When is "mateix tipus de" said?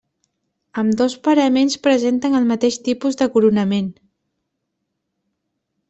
2.53-3.31